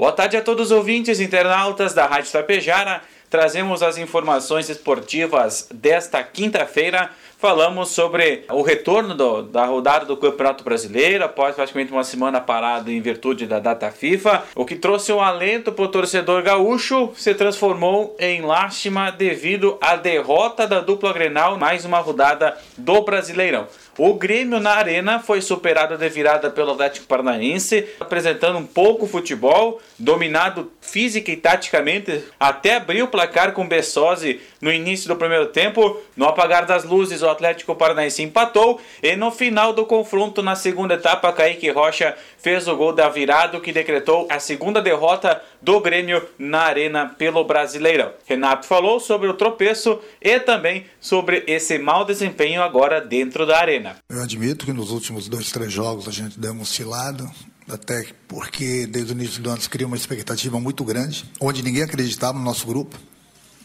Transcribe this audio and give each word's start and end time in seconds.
Boa 0.00 0.12
tarde 0.12 0.34
a 0.34 0.40
todos 0.40 0.70
os 0.70 0.72
ouvintes 0.72 1.20
internautas 1.20 1.92
da 1.92 2.06
Rádio 2.06 2.32
Tapejara. 2.32 3.02
Trazemos 3.30 3.80
as 3.80 3.96
informações 3.96 4.68
esportivas 4.68 5.68
desta 5.72 6.20
quinta-feira. 6.20 7.10
Falamos 7.38 7.90
sobre 7.90 8.44
o 8.50 8.60
retorno 8.60 9.14
do, 9.14 9.42
da 9.42 9.64
rodada 9.64 10.04
do 10.04 10.16
Campeonato 10.16 10.64
Brasileiro 10.64 11.24
após 11.24 11.54
praticamente 11.54 11.92
uma 11.92 12.02
semana 12.02 12.40
parada 12.40 12.90
em 12.90 13.00
virtude 13.00 13.46
da 13.46 13.60
data 13.60 13.90
FIFA. 13.90 14.42
O 14.54 14.66
que 14.66 14.74
trouxe 14.74 15.12
um 15.12 15.22
alento 15.22 15.70
para 15.72 15.84
o 15.84 15.88
torcedor 15.88 16.42
gaúcho 16.42 17.12
se 17.16 17.32
transformou 17.32 18.16
em 18.18 18.42
lástima 18.42 19.10
devido 19.10 19.78
à 19.80 19.94
derrota 19.94 20.66
da 20.66 20.80
dupla 20.80 21.12
Grenal 21.12 21.56
mais 21.56 21.84
uma 21.84 22.00
rodada 22.00 22.58
do 22.76 23.00
Brasileirão. 23.00 23.68
O 23.96 24.14
Grêmio 24.14 24.60
na 24.60 24.72
arena 24.72 25.18
foi 25.18 25.40
superado 25.42 25.96
de 25.96 26.08
virada 26.08 26.48
pelo 26.50 26.72
Atlético 26.72 27.06
Paranaense, 27.06 27.86
apresentando 28.00 28.58
um 28.58 28.66
pouco 28.66 29.06
futebol, 29.06 29.80
dominado 29.98 30.72
física 30.80 31.30
e 31.30 31.36
taticamente, 31.36 32.24
até 32.38 32.76
abriu 32.76 33.04
o 33.04 33.08
placar 33.20 33.52
com 33.52 33.68
Bessosi 33.68 34.40
no 34.62 34.72
início 34.72 35.06
do 35.08 35.16
primeiro 35.16 35.46
tempo. 35.46 36.00
No 36.16 36.24
apagar 36.24 36.64
das 36.64 36.84
luzes, 36.84 37.20
o 37.20 37.28
Atlético 37.28 37.74
Paranaense 37.74 38.22
empatou 38.22 38.80
e 39.02 39.14
no 39.14 39.30
final 39.30 39.74
do 39.74 39.84
confronto 39.84 40.42
na 40.42 40.56
segunda 40.56 40.94
etapa, 40.94 41.32
Kaique 41.32 41.70
Rocha 41.70 42.16
fez 42.38 42.66
o 42.66 42.76
gol 42.76 42.94
da 42.94 43.08
virada 43.10 43.60
que 43.60 43.72
decretou 43.72 44.26
a 44.30 44.38
segunda 44.38 44.80
derrota 44.80 45.42
do 45.60 45.78
Grêmio 45.80 46.26
na 46.38 46.60
arena 46.60 47.14
pelo 47.18 47.44
Brasileirão. 47.44 48.12
Renato 48.26 48.66
falou 48.66 48.98
sobre 48.98 49.28
o 49.28 49.34
tropeço 49.34 50.00
e 50.20 50.40
também 50.40 50.86
sobre 50.98 51.44
esse 51.46 51.78
mau 51.78 52.04
desempenho 52.04 52.62
agora 52.62 53.00
dentro 53.00 53.44
da 53.44 53.58
arena. 53.58 53.96
Eu 54.08 54.22
admito 54.22 54.64
que 54.64 54.72
nos 54.72 54.90
últimos 54.90 55.28
dois, 55.28 55.50
três 55.50 55.70
jogos 55.70 56.08
a 56.08 56.10
gente 56.10 56.40
deu 56.40 56.52
uma 56.52 56.62
oscilada, 56.62 57.24
até 57.70 58.06
porque 58.26 58.86
desde 58.86 59.12
o 59.12 59.14
início 59.14 59.42
do 59.42 59.50
ano 59.50 59.60
se 59.60 59.68
criou 59.68 59.88
uma 59.88 59.96
expectativa 59.96 60.58
muito 60.58 60.84
grande, 60.84 61.30
onde 61.40 61.62
ninguém 61.62 61.82
acreditava 61.82 62.38
no 62.38 62.44
nosso 62.44 62.66
grupo. 62.66 62.98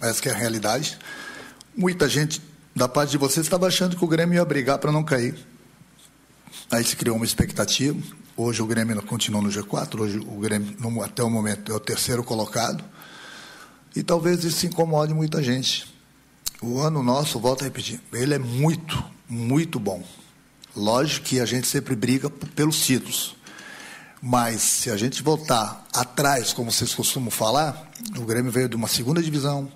Essa 0.01 0.29
é 0.29 0.31
a 0.31 0.35
realidade. 0.35 0.97
Muita 1.75 2.07
gente 2.07 2.41
da 2.75 2.87
parte 2.87 3.11
de 3.11 3.17
vocês 3.17 3.45
estava 3.45 3.67
achando 3.67 3.95
que 3.95 4.03
o 4.03 4.07
Grêmio 4.07 4.35
ia 4.35 4.45
brigar 4.45 4.77
para 4.77 4.91
não 4.91 5.03
cair. 5.03 5.35
Aí 6.69 6.83
se 6.83 6.95
criou 6.95 7.15
uma 7.15 7.25
expectativa. 7.25 7.97
Hoje 8.37 8.61
o 8.61 8.65
Grêmio 8.65 9.01
continua 9.03 9.41
no 9.41 9.49
G4, 9.49 9.99
hoje 9.99 10.19
o 10.19 10.39
Grêmio, 10.39 10.75
até 11.01 11.23
o 11.23 11.29
momento, 11.29 11.71
é 11.71 11.75
o 11.75 11.79
terceiro 11.79 12.23
colocado. 12.23 12.83
E 13.95 14.03
talvez 14.03 14.43
isso 14.43 14.65
incomode 14.65 15.13
muita 15.13 15.41
gente. 15.41 15.93
O 16.61 16.79
ano 16.79 17.01
nosso, 17.01 17.39
volto 17.39 17.61
a 17.61 17.63
repetir, 17.65 18.01
ele 18.11 18.33
é 18.33 18.39
muito, 18.39 19.01
muito 19.27 19.79
bom. 19.79 20.03
Lógico 20.75 21.27
que 21.27 21.39
a 21.39 21.45
gente 21.45 21.67
sempre 21.67 21.95
briga 21.95 22.29
pelos 22.29 22.85
títulos. 22.85 23.35
Mas 24.27 24.63
se 24.63 24.89
a 24.89 24.97
gente 24.97 25.21
voltar 25.21 25.85
atrás, 25.93 26.51
como 26.51 26.71
vocês 26.71 26.95
costumam 26.95 27.29
falar, 27.29 27.91
o 28.17 28.25
Grêmio 28.25 28.51
veio 28.51 28.67
de 28.67 28.75
uma 28.75 28.87
segunda 28.87 29.21
divisão. 29.21 29.71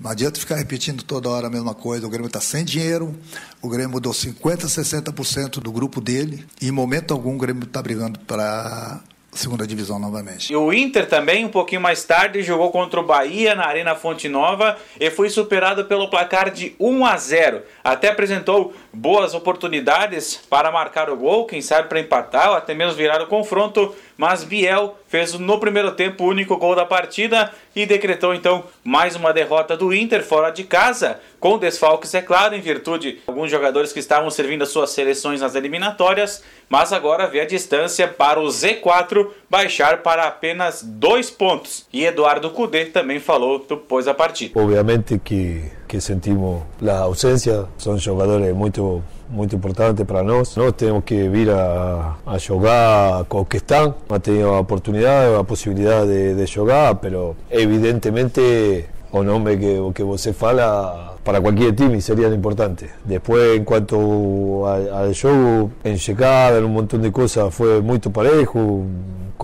Não 0.00 0.10
adianta 0.10 0.40
ficar 0.40 0.56
repetindo 0.56 1.04
toda 1.04 1.28
hora 1.28 1.46
a 1.46 1.50
mesma 1.50 1.76
coisa. 1.76 2.04
O 2.04 2.10
Grêmio 2.10 2.26
está 2.26 2.40
sem 2.40 2.64
dinheiro, 2.64 3.16
o 3.62 3.68
Grêmio 3.68 3.90
mudou 3.90 4.12
50%, 4.12 4.64
60% 4.66 5.60
do 5.60 5.70
grupo 5.70 6.00
dele, 6.00 6.44
e 6.60 6.66
em 6.66 6.72
momento 6.72 7.14
algum 7.14 7.36
o 7.36 7.38
Grêmio 7.38 7.62
está 7.62 7.80
brigando 7.80 8.18
para 8.18 9.00
segunda 9.34 9.66
divisão 9.66 9.98
novamente. 9.98 10.52
E 10.52 10.56
o 10.56 10.72
Inter 10.72 11.08
também, 11.08 11.44
um 11.44 11.48
pouquinho 11.48 11.80
mais 11.80 12.04
tarde, 12.04 12.42
jogou 12.42 12.70
contra 12.70 13.00
o 13.00 13.04
Bahia 13.04 13.54
na 13.54 13.66
Arena 13.66 13.94
Fonte 13.94 14.28
Nova 14.28 14.78
e 14.98 15.10
foi 15.10 15.28
superado 15.28 15.84
pelo 15.84 16.08
placar 16.08 16.50
de 16.50 16.74
1 16.78 17.06
a 17.06 17.16
0. 17.16 17.62
Até 17.82 18.08
apresentou 18.08 18.72
boas 18.92 19.34
oportunidades 19.34 20.36
para 20.48 20.70
marcar 20.70 21.10
o 21.10 21.16
gol, 21.16 21.46
quem 21.46 21.60
sabe 21.60 21.88
para 21.88 22.00
empatar 22.00 22.50
ou 22.50 22.56
até 22.56 22.74
mesmo 22.74 22.94
virar 22.94 23.20
o 23.22 23.26
confronto, 23.26 23.94
mas 24.16 24.44
Biel 24.44 24.96
fez 25.08 25.34
no 25.34 25.58
primeiro 25.58 25.92
tempo 25.92 26.24
o 26.24 26.28
único 26.28 26.56
gol 26.56 26.74
da 26.74 26.84
partida 26.84 27.52
e 27.74 27.86
decretou 27.86 28.34
então 28.34 28.64
mais 28.82 29.16
uma 29.16 29.32
derrota 29.32 29.76
do 29.76 29.92
Inter 29.92 30.22
fora 30.22 30.50
de 30.50 30.64
casa, 30.64 31.20
com 31.40 31.58
desfalques, 31.58 32.14
é 32.14 32.22
claro, 32.22 32.54
em 32.54 32.60
virtude 32.60 32.94
de 33.04 33.18
alguns 33.26 33.50
jogadores 33.50 33.92
que 33.92 33.98
estavam 33.98 34.30
servindo 34.30 34.62
as 34.62 34.70
suas 34.70 34.90
seleções 34.90 35.40
nas 35.40 35.54
eliminatórias, 35.54 36.42
mas 36.68 36.92
agora 36.92 37.26
vê 37.26 37.40
a 37.40 37.46
distância 37.46 38.08
para 38.08 38.40
o 38.40 38.46
Z4 38.46 39.28
baixar 39.48 39.98
para 39.98 40.24
apenas 40.24 40.82
dois 40.82 41.30
pontos. 41.30 41.86
E 41.92 42.04
Eduardo 42.04 42.50
Cudê 42.50 42.86
também 42.86 43.20
falou 43.20 43.64
depois 43.68 44.06
da 44.06 44.14
partida. 44.14 44.58
Obviamente 44.58 45.18
que, 45.18 45.70
que 45.94 46.00
sentimos 46.00 46.62
la 46.80 46.98
ausencia. 47.02 47.66
Son 47.76 48.00
jogadores 48.00 48.52
muito 48.52 49.00
muito 49.30 49.54
importante 49.54 50.04
para 50.04 50.24
nós. 50.24 50.56
Nós 50.56 50.72
temos 50.76 51.04
que 51.04 51.28
vir 51.28 51.50
a, 51.50 52.16
a 52.26 52.36
jogar 52.36 53.24
com 53.26 53.42
o 53.42 53.44
que 53.44 53.58
estão. 53.58 53.94
Ha 54.08 54.18
tenido 54.18 54.48
a 54.48 54.58
oportunidade, 54.58 55.36
a 55.36 55.44
possibilidade 55.44 56.08
de, 56.08 56.34
de 56.34 56.46
jogar, 56.46 56.96
pero 56.96 57.36
evidentemente 57.48 58.86
o 59.12 59.22
nome 59.22 59.56
que, 59.56 59.80
que 59.94 60.02
você 60.02 60.32
fala 60.32 61.16
para 61.22 61.40
cualquier 61.40 61.76
time 61.76 62.00
sería 62.00 62.26
importante. 62.26 62.90
Después, 63.04 63.56
en 63.56 63.64
cuanto 63.64 64.66
al 64.66 65.14
show, 65.14 65.70
en 65.84 65.96
llegada, 65.96 66.58
en 66.58 66.64
un 66.64 66.72
montón 66.72 67.02
de 67.02 67.12
cosas, 67.12 67.54
fue 67.54 67.80
muy 67.80 68.00
parejo. 68.00 68.82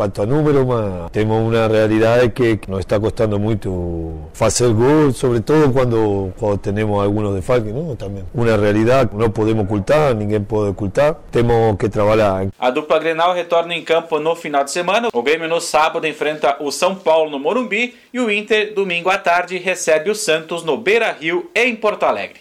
Cuanto 0.01 0.23
a 0.23 0.25
números, 0.25 0.67
más, 0.67 1.13
tenemos 1.13 1.47
una 1.47 1.69
realidad 1.69 2.33
que 2.33 2.59
nos 2.69 2.81
está 2.81 2.99
costando 2.99 3.39
mucho 3.39 4.31
hacer 4.41 4.73
gol, 4.73 5.13
sobre 5.13 5.43
todo 5.43 5.71
cuando, 5.75 6.33
cuando 6.41 6.59
tenemos 6.59 7.03
algunos 7.03 7.35
de 7.35 7.43
falque, 7.43 7.71
¿no? 7.71 7.95
También. 7.97 8.25
Una 8.33 8.57
realidad 8.57 9.11
que 9.11 9.17
no 9.19 9.31
podemos 9.31 9.67
ocultar, 9.67 10.17
ninguém 10.17 10.43
puede 10.43 10.71
ocultar, 10.71 11.19
tenemos 11.31 11.77
que 11.77 11.91
trabalhar. 11.91 12.49
A 12.59 12.71
dupla 12.71 12.99
Grenal 12.99 13.35
retorna 13.35 13.75
em 13.75 13.85
campo 13.85 14.19
no 14.19 14.35
final 14.35 14.65
de 14.65 14.71
semana. 14.71 15.11
O 15.13 15.23
Grêmio 15.23 15.47
no 15.47 15.61
sábado 15.61 16.07
enfrenta 16.07 16.57
o 16.61 16.73
São 16.73 16.95
Paulo 16.95 17.31
no 17.31 17.39
Morumbi 17.39 17.95
e 18.11 18.19
o 18.21 18.31
Inter 18.31 18.73
domingo 18.73 19.11
à 19.11 19.19
tarde 19.19 19.59
recebe 19.59 20.09
o 20.09 20.15
Santos 20.15 20.65
no 20.65 20.79
Beira-Rio 20.79 21.51
em 21.55 21.77
Porto 21.77 22.05
Alegre. 22.05 22.41